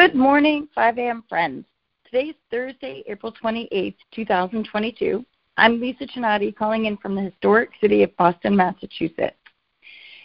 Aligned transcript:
Good 0.00 0.14
morning, 0.14 0.66
5 0.74 0.96
a.m. 0.96 1.24
friends. 1.28 1.66
Today's 2.06 2.34
Thursday, 2.50 3.04
April 3.06 3.34
28th, 3.34 3.96
2022. 4.12 5.26
I'm 5.58 5.78
Lisa 5.78 6.06
Chinati 6.06 6.56
calling 6.56 6.86
in 6.86 6.96
from 6.96 7.14
the 7.14 7.20
historic 7.20 7.68
city 7.82 8.02
of 8.02 8.16
Boston, 8.16 8.56
Massachusetts. 8.56 9.36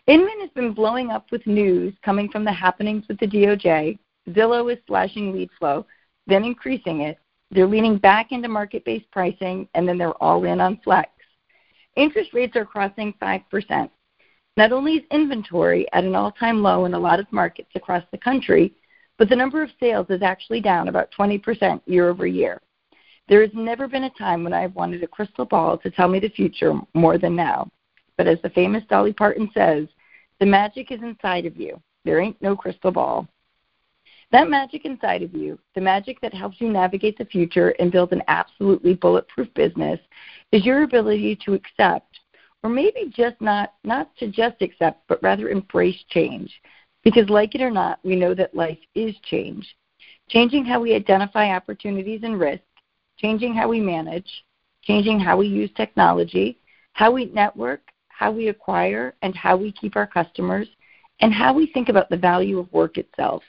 Inman 0.08 0.40
has 0.40 0.50
been 0.52 0.74
blowing 0.74 1.10
up 1.10 1.30
with 1.30 1.46
news 1.46 1.94
coming 2.06 2.30
from 2.30 2.46
the 2.46 2.54
happenings 2.54 3.04
with 3.10 3.20
the 3.20 3.28
DOJ. 3.28 4.00
Zillow 4.30 4.72
is 4.72 4.80
slashing 4.88 5.34
lead 5.34 5.50
flow, 5.60 5.86
then 6.26 6.46
increasing 6.46 7.02
it. 7.02 7.20
They're 7.52 7.68
leaning 7.68 7.98
back 7.98 8.32
into 8.32 8.48
market 8.48 8.86
based 8.86 9.12
pricing, 9.12 9.68
and 9.74 9.86
then 9.86 9.98
they're 9.98 10.24
all 10.24 10.46
in 10.46 10.62
on 10.62 10.80
flex. 10.86 11.10
Interest 11.98 12.32
rates 12.34 12.56
are 12.56 12.66
crossing 12.66 13.14
5%. 13.22 13.90
Not 14.56 14.72
only 14.72 14.94
is 14.94 15.04
inventory 15.12 15.86
at 15.92 16.06
an 16.06 16.16
all 16.16 16.32
time 16.32 16.64
low 16.64 16.86
in 16.86 16.94
a 16.94 16.98
lot 16.98 17.20
of 17.20 17.30
markets 17.34 17.72
across 17.76 18.06
the 18.14 18.18
country, 18.18 18.74
but 19.18 19.30
the 19.30 19.36
number 19.36 19.62
of 19.62 19.70
sales 19.80 20.08
is 20.10 20.22
actually 20.22 20.62
down 20.62 20.88
about 20.88 21.10
20% 21.18 21.82
year 21.86 22.10
over 22.10 22.28
year. 22.28 22.62
There 23.28 23.42
has 23.42 23.52
never 23.54 23.88
been 23.88 24.04
a 24.04 24.10
time 24.12 24.44
when 24.44 24.54
I've 24.54 24.76
wanted 24.76 25.04
a 25.04 25.08
crystal 25.08 25.46
ball 25.46 25.78
to 25.80 25.90
tell 25.90 26.08
me 26.08 26.20
the 26.20 26.30
future 26.30 26.80
more 26.94 27.18
than 27.18 27.36
now. 27.36 27.70
But 28.18 28.28
as 28.28 28.42
the 28.42 28.50
famous 28.52 28.84
Dolly 28.90 29.14
Parton 29.14 29.50
says, 29.54 29.88
the 30.40 30.46
magic 30.46 30.92
is 30.92 31.02
inside 31.02 31.46
of 31.46 31.58
you. 31.58 31.82
There 32.04 32.20
ain't 32.20 32.42
no 32.42 32.56
crystal 32.56 32.92
ball. 32.92 33.28
That 34.32 34.50
magic 34.50 34.86
inside 34.86 35.24
of 35.24 35.34
you, 35.34 35.60
the 35.76 35.82
magic 35.82 36.20
that 36.22 36.34
helps 36.34 36.60
you 36.60 36.70
navigate 36.70 37.18
the 37.18 37.26
future 37.26 37.70
and 37.80 37.92
build 37.92 38.12
an 38.12 38.24
absolutely 38.28 38.94
bulletproof 38.94 39.54
business, 39.54 40.00
is 40.52 40.66
your 40.66 40.84
ability 40.84 41.38
to 41.46 41.54
accept, 41.54 42.20
or 42.64 42.70
maybe 42.70 43.12
just 43.16 43.40
not 43.40 43.74
not 43.84 44.16
to 44.18 44.28
just 44.28 44.62
accept, 44.62 45.08
but 45.08 45.22
rather 45.24 45.50
embrace 45.50 46.04
change. 46.10 46.52
Because, 47.06 47.30
like 47.30 47.54
it 47.54 47.62
or 47.62 47.72
not, 47.72 48.00
we 48.04 48.16
know 48.16 48.34
that 48.34 48.56
life 48.56 48.80
is 48.96 49.16
change. 49.30 49.78
Changing 50.28 50.66
how 50.66 50.82
we 50.82 50.96
identify 50.96 51.56
opportunities 51.56 52.22
and 52.24 52.40
risk, 52.40 52.64
changing 53.18 53.54
how 53.54 53.70
we 53.70 53.80
manage, 53.80 54.30
changing 54.82 55.20
how 55.20 55.38
we 55.38 55.48
use 55.48 55.70
technology, 55.78 56.58
how 56.94 57.12
we 57.12 57.26
network, 57.26 57.82
how 58.08 58.32
we 58.32 58.48
acquire, 58.48 59.14
and 59.22 59.36
how 59.36 59.56
we 59.56 59.72
keep 59.72 59.96
our 59.96 60.08
customers, 60.08 60.68
and 61.20 61.32
how 61.32 61.54
we 61.54 61.68
think 61.68 61.90
about 61.90 62.10
the 62.10 62.18
value 62.18 62.58
of 62.58 62.74
work 62.74 62.98
itself. 62.98 63.44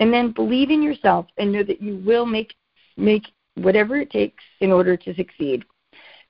And 0.00 0.10
then 0.10 0.32
believe 0.32 0.70
in 0.70 0.82
yourself 0.82 1.26
and 1.36 1.52
know 1.52 1.62
that 1.62 1.82
you 1.82 1.96
will 2.04 2.24
make 2.24 2.54
make 2.96 3.26
whatever 3.56 3.96
it 3.96 4.10
takes 4.10 4.42
in 4.60 4.72
order 4.72 4.96
to 4.96 5.14
succeed. 5.14 5.64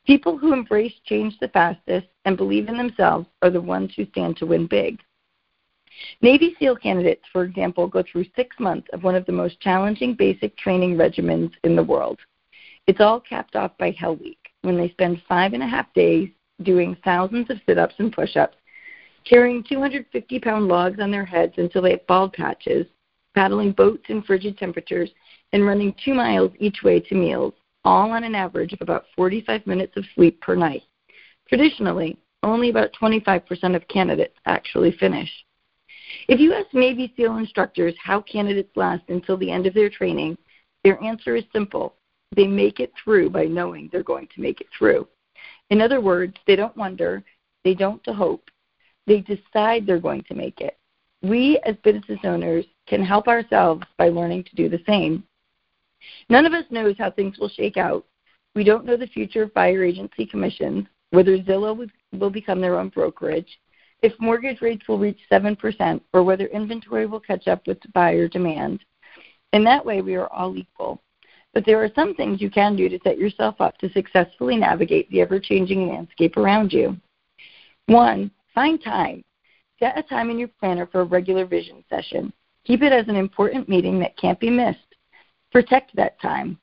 People 0.05 0.37
who 0.37 0.53
embrace 0.53 0.95
change 1.05 1.39
the 1.39 1.49
fastest 1.49 2.09
and 2.25 2.37
believe 2.37 2.69
in 2.69 2.77
themselves 2.77 3.29
are 3.43 3.51
the 3.51 3.61
ones 3.61 3.93
who 3.95 4.05
stand 4.07 4.37
to 4.39 4.47
win 4.47 4.67
big. 4.67 5.01
Navy 6.23 6.55
SEAL 6.59 6.77
candidates, 6.77 7.25
for 7.33 7.45
example, 7.45 7.87
go 7.87 8.03
through 8.03 8.25
six 8.37 8.59
months 8.59 8.89
of 8.93 9.03
one 9.03 9.15
of 9.15 9.27
the 9.27 9.33
most 9.33 9.61
challenging 9.61 10.15
basic 10.15 10.57
training 10.57 10.97
regimens 10.97 11.53
in 11.65 11.77
the 11.77 11.83
world. 11.83 12.19
It's 12.87 13.01
all 13.01 13.21
capped 13.21 13.57
off 13.57 13.77
by 13.79 13.91
Hell 13.91 14.17
Week, 14.17 14.39
when 14.63 14.77
they 14.77 14.91
spend 14.91 15.23
five 15.29 15.53
and 15.53 15.63
a 15.63 15.67
half 15.67 15.93
days 15.95 16.29
doing 16.63 16.97
thousands 17.05 17.51
of 17.51 17.61
sit 17.67 17.79
ups 17.79 17.95
and 17.99 18.13
push 18.13 18.37
ups, 18.37 18.57
carrying 19.25 19.63
250 19.63 20.39
pound 20.41 20.69
logs 20.69 21.01
on 21.01 21.11
their 21.11 21.25
heads 21.25 21.55
until 21.57 21.83
they 21.83 21.93
have 21.93 22.07
bald 22.07 22.33
patches, 22.33 22.87
paddling 23.35 23.73
boats 23.73 24.05
in 24.09 24.23
frigid 24.23 24.59
temperatures, 24.59 25.11
and 25.53 25.67
running 25.67 25.95
two 26.05 26.15
miles 26.15 26.53
each 26.59 26.83
way 26.83 27.01
to 27.01 27.15
meals, 27.15 27.55
all 27.85 28.11
on 28.11 28.25
an 28.25 28.35
average 28.35 28.73
of 28.73 28.81
about 28.81 29.07
45 29.17 29.67
minutes 29.67 29.97
of 29.97 30.05
sleep 30.15 30.41
per 30.41 30.55
night. 30.55 30.83
Traditionally, 31.49 32.19
only 32.43 32.71
about 32.71 32.93
25% 33.01 33.77
of 33.77 33.87
candidates 33.89 34.37
actually 34.47 34.93
finish. 34.93 35.31
If 36.29 36.41
you 36.41 36.53
ask 36.53 36.73
Navy 36.73 37.13
SEAL 37.17 37.37
instructors 37.37 37.95
how 38.03 38.21
candidates 38.23 38.77
last 38.77 39.03
until 39.09 39.37
the 39.37 39.51
end 39.51 39.67
of 39.67 39.75
their 39.75 39.91
training, 39.91 40.37
their 40.85 41.03
answer 41.03 41.37
is 41.37 41.45
simple. 41.53 41.95
They 42.35 42.47
make 42.47 42.81
it 42.81 42.93
through 43.03 43.31
by 43.31 43.45
knowing 43.45 43.89
they're 43.91 44.03
going 44.03 44.29
to 44.35 44.41
make 44.41 44.61
it 44.61 44.69
through. 44.77 45.09
In 45.71 45.81
other 45.81 46.01
words, 46.01 46.35
they 46.47 46.57
don't 46.57 46.77
wonder, 46.77 47.23
they 47.65 47.75
don't 47.75 48.05
hope, 48.07 48.51
they 49.07 49.21
decide 49.21 49.87
they're 49.87 50.01
going 50.01 50.25
to 50.25 50.35
make 50.35 50.61
it. 50.61 50.77
We, 51.23 51.61
as 51.65 51.77
business 51.83 52.21
owners, 52.25 52.65
can 52.87 53.05
help 53.05 53.29
ourselves 53.29 53.85
by 53.99 54.09
learning 54.09 54.45
to 54.45 54.57
do 54.57 54.69
the 54.69 54.83
same. 54.87 55.25
None 56.29 56.47
of 56.47 56.55
us 56.55 56.65
knows 56.71 56.97
how 56.99 57.11
things 57.11 57.39
will 57.39 57.49
shake 57.49 57.77
out. 57.77 58.07
We 58.55 58.65
don't 58.65 58.85
know 58.85 58.97
the 58.97 59.07
future 59.07 59.43
of 59.43 59.55
buyer 59.55 59.85
agency 59.85 60.27
commissions, 60.27 60.87
whether 61.11 61.39
Zillow 61.39 61.89
will 62.13 62.31
become 62.31 62.61
their 62.61 62.79
own 62.79 62.89
brokerage, 62.89 63.59
if 64.03 64.13
mortgage 64.21 64.61
rates 64.61 64.87
will 64.89 64.99
reach 64.99 65.19
7%, 65.31 66.01
or 66.13 66.23
whether 66.23 66.47
inventory 66.47 67.07
will 67.07 67.21
catch 67.21 67.49
up 67.49 67.67
with 67.67 67.79
buyer 67.93 68.29
demand. 68.29 68.85
In 69.53 69.65
that 69.65 69.85
way, 69.85 70.01
we 70.01 70.15
are 70.15 70.33
all 70.33 70.57
equal. 70.57 71.03
But 71.53 71.67
there 71.67 71.83
are 71.83 71.91
some 71.95 72.15
things 72.15 72.41
you 72.41 72.51
can 72.51 72.77
do 72.77 72.89
to 72.89 72.99
set 73.03 73.19
yourself 73.19 73.61
up 73.61 73.77
to 73.79 73.91
successfully 73.91 74.57
navigate 74.57 75.11
the 75.11 75.21
ever 75.21 75.41
changing 75.41 75.89
landscape 75.89 76.37
around 76.37 76.73
you. 76.73 76.97
One, 77.87 78.31
find 78.55 78.83
time. 78.83 79.25
Set 79.81 79.99
a 79.99 80.03
time 80.03 80.31
in 80.31 80.39
your 80.39 80.49
planner 80.49 80.87
for 80.87 81.01
a 81.01 81.05
regular 81.05 81.47
vision 81.47 81.83
session. 81.89 82.33
Keep 82.65 82.83
it 82.83 82.93
as 82.93 83.09
an 83.09 83.17
important 83.17 83.69
meeting 83.69 83.99
that 83.99 84.17
can't 84.17 84.39
be 84.39 84.51
missed. 84.51 84.79
Protect 85.51 85.95
that 85.97 86.21
time. 86.21 86.59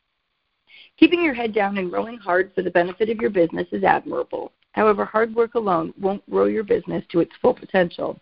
Keeping 0.98 1.24
your 1.24 1.34
head 1.34 1.54
down 1.54 1.78
and 1.78 1.92
rowing 1.92 2.18
hard 2.18 2.52
for 2.56 2.62
the 2.62 2.72
benefit 2.72 3.10
of 3.10 3.18
your 3.18 3.30
business 3.30 3.68
is 3.72 3.84
admirable. 3.84 4.52
However, 4.78 5.06
hard 5.06 5.34
work 5.34 5.56
alone 5.56 5.92
won't 6.00 6.30
grow 6.30 6.46
your 6.46 6.64
business 6.64 7.04
to 7.10 7.20
its 7.20 7.36
full 7.42 7.56
potential. 7.56 8.22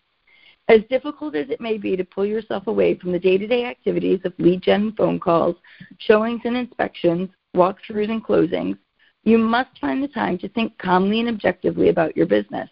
As 0.69 0.79
difficult 0.89 1.35
as 1.35 1.49
it 1.49 1.59
may 1.59 1.77
be 1.77 1.97
to 1.97 2.05
pull 2.05 2.25
yourself 2.25 2.67
away 2.67 2.95
from 2.95 3.11
the 3.11 3.19
day 3.19 3.37
to 3.37 3.45
day 3.45 3.65
activities 3.65 4.21
of 4.23 4.31
lead 4.39 4.61
gen 4.61 4.93
phone 4.93 5.19
calls, 5.19 5.57
showings 5.97 6.39
and 6.45 6.55
inspections, 6.55 7.29
walkthroughs 7.57 8.09
and 8.09 8.23
closings, 8.23 8.77
you 9.25 9.37
must 9.37 9.77
find 9.81 10.01
the 10.01 10.07
time 10.07 10.37
to 10.37 10.47
think 10.47 10.77
calmly 10.77 11.19
and 11.19 11.27
objectively 11.27 11.89
about 11.89 12.15
your 12.15 12.25
business. 12.25 12.69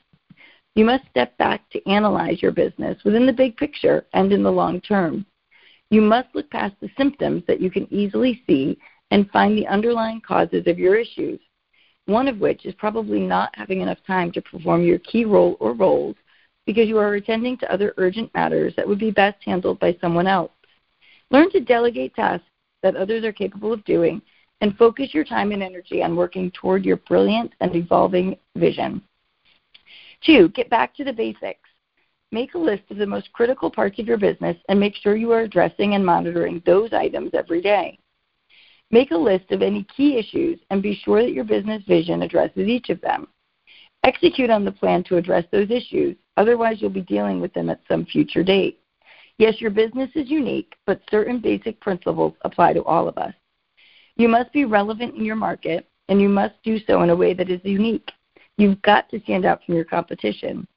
You 0.75 0.85
must 0.85 1.03
step 1.09 1.37
back 1.37 1.69
to 1.71 1.85
analyze 1.85 2.41
your 2.41 2.53
business 2.53 3.03
within 3.03 3.25
the 3.25 3.33
big 3.33 3.57
picture 3.57 4.05
and 4.13 4.31
in 4.31 4.43
the 4.43 4.51
long 4.51 4.79
term. 4.79 5.25
You 5.89 5.99
must 5.99 6.33
look 6.33 6.49
past 6.51 6.75
the 6.79 6.89
symptoms 6.97 7.43
that 7.47 7.59
you 7.59 7.69
can 7.69 7.93
easily 7.93 8.43
see 8.47 8.77
and 9.11 9.29
find 9.31 9.57
the 9.57 9.67
underlying 9.67 10.21
causes 10.25 10.67
of 10.67 10.79
your 10.79 10.95
issues 10.95 11.41
one 12.05 12.27
of 12.27 12.39
which 12.39 12.65
is 12.65 12.73
probably 12.75 13.19
not 13.19 13.49
having 13.55 13.81
enough 13.81 13.97
time 14.05 14.31
to 14.31 14.41
perform 14.41 14.83
your 14.83 14.99
key 14.99 15.25
role 15.25 15.57
or 15.59 15.73
roles 15.73 16.15
because 16.65 16.87
you 16.87 16.97
are 16.97 17.15
attending 17.15 17.57
to 17.57 17.71
other 17.71 17.93
urgent 17.97 18.33
matters 18.33 18.73
that 18.75 18.87
would 18.87 18.99
be 18.99 19.11
best 19.11 19.37
handled 19.43 19.79
by 19.79 19.95
someone 19.99 20.27
else. 20.27 20.51
Learn 21.31 21.49
to 21.51 21.59
delegate 21.59 22.15
tasks 22.15 22.45
that 22.81 22.95
others 22.95 23.23
are 23.23 23.33
capable 23.33 23.73
of 23.73 23.83
doing 23.85 24.21
and 24.61 24.77
focus 24.77 25.13
your 25.13 25.25
time 25.25 25.51
and 25.51 25.63
energy 25.63 26.03
on 26.03 26.15
working 26.15 26.51
toward 26.51 26.85
your 26.85 26.97
brilliant 26.97 27.51
and 27.59 27.75
evolving 27.75 28.37
vision. 28.55 29.01
Two, 30.25 30.49
get 30.49 30.69
back 30.69 30.95
to 30.95 31.03
the 31.03 31.11
basics. 31.11 31.69
Make 32.31 32.53
a 32.53 32.59
list 32.59 32.83
of 32.89 32.97
the 32.97 33.05
most 33.05 33.31
critical 33.33 33.69
parts 33.69 33.99
of 33.99 34.07
your 34.07 34.17
business 34.17 34.57
and 34.69 34.79
make 34.79 34.95
sure 34.95 35.15
you 35.15 35.31
are 35.31 35.41
addressing 35.41 35.95
and 35.95 36.05
monitoring 36.05 36.61
those 36.65 36.93
items 36.93 37.31
every 37.33 37.61
day. 37.61 37.99
Make 38.93 39.09
a 39.09 39.17
list 39.17 39.49
of 39.49 39.63
any 39.63 39.87
key 39.97 40.19
issues 40.19 40.59
and 40.69 40.83
be 40.83 40.93
sure 41.03 41.23
that 41.23 41.33
your 41.33 41.45
business 41.45 41.81
vision 41.87 42.21
addresses 42.21 42.67
each 42.67 42.91
of 42.91 43.01
them. 43.01 43.27
Execute 44.03 44.51
on 44.51 44.63
the 44.63 44.71
plan 44.71 45.03
to 45.05 45.17
address 45.17 45.45
those 45.51 45.71
issues, 45.71 46.15
otherwise, 46.37 46.79
you'll 46.79 46.91
be 46.91 47.01
dealing 47.01 47.41
with 47.41 47.51
them 47.55 47.71
at 47.71 47.81
some 47.87 48.05
future 48.05 48.43
date. 48.43 48.79
Yes, 49.39 49.59
your 49.59 49.71
business 49.71 50.11
is 50.13 50.29
unique, 50.29 50.75
but 50.85 51.01
certain 51.09 51.39
basic 51.39 51.79
principles 51.79 52.35
apply 52.41 52.73
to 52.73 52.83
all 52.83 53.07
of 53.07 53.17
us. 53.17 53.33
You 54.15 54.27
must 54.27 54.53
be 54.53 54.63
relevant 54.63 55.15
in 55.15 55.25
your 55.25 55.37
market, 55.37 55.89
and 56.07 56.21
you 56.21 56.29
must 56.29 56.53
do 56.63 56.77
so 56.85 57.01
in 57.01 57.09
a 57.09 57.15
way 57.15 57.33
that 57.33 57.49
is 57.49 57.61
unique. 57.63 58.11
You've 58.59 58.79
got 58.83 59.09
to 59.09 59.19
stand 59.21 59.43
out 59.43 59.65
from 59.65 59.73
your 59.73 59.85
competition. 59.85 60.67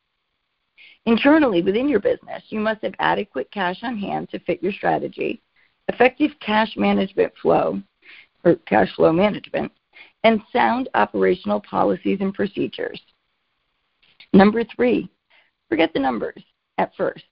Internally, 1.05 1.61
within 1.61 1.87
your 1.87 2.01
business, 2.01 2.45
you 2.49 2.61
must 2.61 2.81
have 2.81 2.95
adequate 2.99 3.51
cash 3.51 3.81
on 3.83 3.99
hand 3.99 4.31
to 4.31 4.39
fit 4.39 4.63
your 4.63 4.73
strategy, 4.73 5.43
effective 5.89 6.31
cash 6.41 6.79
management 6.79 7.35
flow, 7.43 7.83
or 8.47 8.55
cash 8.67 8.95
flow 8.95 9.13
management, 9.13 9.73
and 10.25 10.41
sound 10.53 10.89
operational 10.95 11.61
policies 11.61 12.19
and 12.21 12.33
procedures. 12.33 13.01
Number 14.33 14.63
three, 14.65 15.11
forget 15.69 15.93
the 15.93 16.01
numbers 16.01 16.43
at 16.79 16.95
first. 16.97 17.25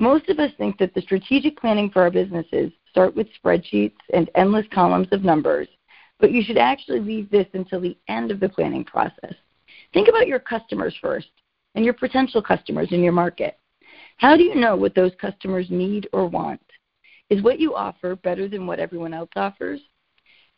Most 0.00 0.28
of 0.28 0.40
us 0.40 0.50
think 0.58 0.78
that 0.78 0.94
the 0.94 1.00
strategic 1.00 1.56
planning 1.56 1.88
for 1.88 2.02
our 2.02 2.10
businesses 2.10 2.72
start 2.90 3.14
with 3.14 3.28
spreadsheets 3.42 3.94
and 4.12 4.30
endless 4.34 4.66
columns 4.74 5.06
of 5.12 5.22
numbers, 5.22 5.68
but 6.18 6.32
you 6.32 6.42
should 6.42 6.58
actually 6.58 7.00
leave 7.00 7.30
this 7.30 7.46
until 7.54 7.80
the 7.80 7.96
end 8.08 8.30
of 8.30 8.40
the 8.40 8.48
planning 8.48 8.84
process. 8.84 9.34
Think 9.94 10.08
about 10.08 10.26
your 10.26 10.40
customers 10.40 10.96
first 11.00 11.28
and 11.76 11.84
your 11.84 11.94
potential 11.94 12.42
customers 12.42 12.88
in 12.90 13.02
your 13.02 13.12
market. 13.12 13.58
How 14.16 14.36
do 14.36 14.42
you 14.42 14.56
know 14.56 14.74
what 14.74 14.94
those 14.94 15.12
customers 15.20 15.66
need 15.70 16.08
or 16.12 16.26
want? 16.26 16.60
Is 17.30 17.42
what 17.42 17.60
you 17.60 17.74
offer 17.74 18.16
better 18.16 18.48
than 18.48 18.66
what 18.66 18.80
everyone 18.80 19.14
else 19.14 19.30
offers? 19.36 19.80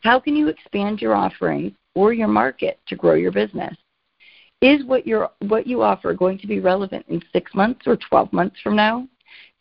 How 0.05 0.21
can 0.21 0.37
you 0.37 0.49
expand 0.49 1.01
your 1.01 1.15
offerings 1.15 1.73
or 1.95 2.13
your 2.13 2.29
market 2.29 2.79
to 2.89 2.95
grow 2.95 3.15
your 3.15 3.33
business? 3.33 3.75
Is 4.61 4.85
what, 4.85 5.07
you 5.07 5.27
what 5.41 5.67
you 5.67 5.83
offer 5.83 6.13
going 6.13 6.39
to 6.39 6.47
be 6.47 6.61
relevant 6.61 7.07
in 7.09 7.23
six 7.33 7.55
months 7.55 7.87
or 7.87 7.97
12 7.97 8.33
months 8.33 8.57
from 8.63 8.77
now? 8.77 9.09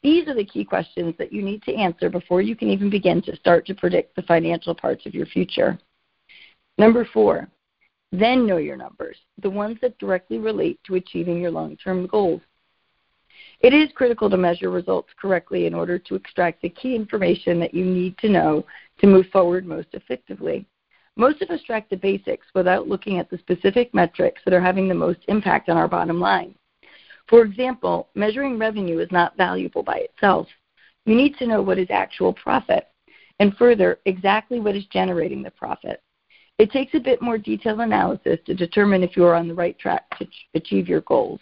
These 0.03 0.27
are 0.27 0.35
the 0.35 0.43
key 0.43 0.65
questions 0.65 1.15
that 1.17 1.31
you 1.31 1.41
need 1.41 1.63
to 1.63 1.73
answer 1.73 2.09
before 2.09 2.41
you 2.41 2.57
can 2.57 2.69
even 2.69 2.89
begin 2.89 3.21
to 3.21 3.35
start 3.37 3.65
to 3.67 3.73
predict 3.73 4.17
the 4.17 4.21
financial 4.23 4.75
parts 4.75 5.05
of 5.05 5.13
your 5.13 5.25
future. 5.25 5.79
Number 6.77 7.07
four, 7.13 7.47
then 8.11 8.45
know 8.45 8.57
your 8.57 8.75
numbers, 8.75 9.15
the 9.41 9.49
ones 9.49 9.77
that 9.81 9.97
directly 9.97 10.39
relate 10.39 10.77
to 10.87 10.95
achieving 10.95 11.39
your 11.39 11.51
long 11.51 11.77
term 11.77 12.05
goals. 12.07 12.41
It 13.61 13.73
is 13.73 13.89
critical 13.95 14.29
to 14.29 14.35
measure 14.35 14.69
results 14.69 15.09
correctly 15.19 15.67
in 15.67 15.73
order 15.73 15.97
to 15.97 16.15
extract 16.15 16.61
the 16.61 16.69
key 16.69 16.95
information 16.95 17.61
that 17.61 17.73
you 17.73 17.85
need 17.85 18.17
to 18.17 18.27
know 18.27 18.65
to 18.99 19.07
move 19.07 19.27
forward 19.27 19.65
most 19.65 19.87
effectively. 19.93 20.65
Most 21.15 21.41
of 21.41 21.49
us 21.49 21.61
track 21.63 21.89
the 21.89 21.97
basics 21.97 22.47
without 22.55 22.87
looking 22.87 23.19
at 23.19 23.29
the 23.29 23.37
specific 23.37 23.93
metrics 23.93 24.41
that 24.45 24.53
are 24.53 24.61
having 24.61 24.87
the 24.87 24.95
most 24.95 25.19
impact 25.27 25.69
on 25.69 25.77
our 25.77 25.87
bottom 25.87 26.19
line. 26.19 26.55
For 27.27 27.43
example, 27.43 28.09
measuring 28.15 28.57
revenue 28.57 28.99
is 28.99 29.11
not 29.11 29.37
valuable 29.37 29.83
by 29.83 29.97
itself. 29.97 30.47
You 31.05 31.15
need 31.15 31.37
to 31.37 31.47
know 31.47 31.61
what 31.61 31.77
is 31.77 31.87
actual 31.89 32.33
profit, 32.33 32.87
and 33.39 33.55
further, 33.57 33.99
exactly 34.05 34.59
what 34.59 34.75
is 34.75 34.85
generating 34.85 35.43
the 35.43 35.51
profit. 35.51 36.01
It 36.59 36.71
takes 36.71 36.93
a 36.93 36.99
bit 36.99 37.21
more 37.21 37.37
detailed 37.37 37.81
analysis 37.81 38.39
to 38.45 38.53
determine 38.53 39.03
if 39.03 39.17
you 39.17 39.25
are 39.25 39.35
on 39.35 39.47
the 39.47 39.53
right 39.53 39.77
track 39.77 40.03
to 40.19 40.27
achieve 40.53 40.87
your 40.87 41.01
goals. 41.01 41.39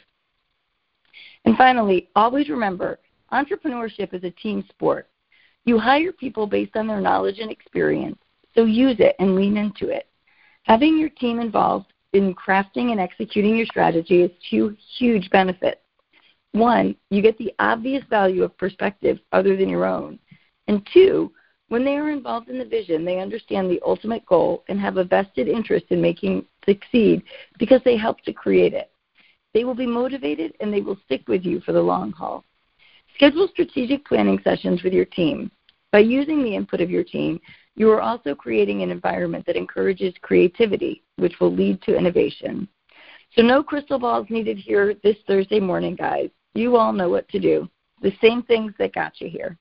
And 1.45 1.57
finally, 1.57 2.09
always 2.15 2.49
remember 2.49 2.99
entrepreneurship 3.31 4.13
is 4.13 4.23
a 4.23 4.31
team 4.31 4.63
sport. 4.69 5.07
You 5.65 5.77
hire 5.77 6.11
people 6.11 6.47
based 6.47 6.75
on 6.75 6.87
their 6.87 7.01
knowledge 7.01 7.39
and 7.39 7.51
experience, 7.51 8.17
so 8.55 8.65
use 8.65 8.97
it 8.99 9.15
and 9.19 9.35
lean 9.35 9.57
into 9.57 9.89
it. 9.89 10.07
Having 10.63 10.97
your 10.97 11.09
team 11.09 11.39
involved 11.39 11.93
in 12.13 12.35
crafting 12.35 12.91
and 12.91 12.99
executing 12.99 13.55
your 13.55 13.65
strategy 13.65 14.21
is 14.21 14.31
two 14.49 14.75
huge 14.97 15.29
benefits. 15.29 15.81
One, 16.51 16.95
you 17.09 17.21
get 17.21 17.37
the 17.37 17.53
obvious 17.59 18.03
value 18.09 18.43
of 18.43 18.57
perspective 18.57 19.19
other 19.31 19.55
than 19.55 19.69
your 19.69 19.85
own. 19.85 20.19
And 20.67 20.85
two, 20.93 21.31
when 21.69 21.85
they 21.85 21.95
are 21.95 22.09
involved 22.11 22.49
in 22.49 22.57
the 22.57 22.65
vision, 22.65 23.05
they 23.05 23.19
understand 23.19 23.69
the 23.69 23.81
ultimate 23.85 24.25
goal 24.25 24.63
and 24.67 24.79
have 24.79 24.97
a 24.97 25.05
vested 25.05 25.47
interest 25.47 25.85
in 25.89 26.01
making 26.01 26.39
it 26.39 26.45
succeed 26.65 27.23
because 27.59 27.81
they 27.85 27.95
helped 27.95 28.25
to 28.25 28.33
create 28.33 28.73
it. 28.73 28.91
They 29.53 29.63
will 29.63 29.75
be 29.75 29.87
motivated 29.87 30.53
and 30.59 30.73
they 30.73 30.81
will 30.81 30.99
stick 31.05 31.27
with 31.27 31.45
you 31.45 31.61
for 31.61 31.71
the 31.71 31.81
long 31.81 32.11
haul. 32.11 32.43
Schedule 33.21 33.47
strategic 33.49 34.03
planning 34.03 34.39
sessions 34.43 34.81
with 34.81 34.93
your 34.93 35.05
team. 35.05 35.51
By 35.91 35.99
using 35.99 36.41
the 36.41 36.55
input 36.55 36.81
of 36.81 36.89
your 36.89 37.03
team, 37.03 37.39
you 37.75 37.91
are 37.91 38.01
also 38.01 38.33
creating 38.33 38.81
an 38.81 38.89
environment 38.89 39.45
that 39.45 39.55
encourages 39.55 40.15
creativity, 40.23 41.03
which 41.17 41.39
will 41.39 41.53
lead 41.53 41.83
to 41.83 41.95
innovation. 41.95 42.67
So, 43.35 43.43
no 43.43 43.61
crystal 43.61 43.99
balls 43.99 44.25
needed 44.31 44.57
here 44.57 44.95
this 45.03 45.17
Thursday 45.27 45.59
morning, 45.59 45.95
guys. 45.95 46.31
You 46.55 46.77
all 46.77 46.91
know 46.91 47.09
what 47.09 47.29
to 47.29 47.39
do. 47.39 47.69
The 48.01 48.11
same 48.23 48.41
things 48.41 48.73
that 48.79 48.95
got 48.95 49.21
you 49.21 49.29
here. 49.29 49.55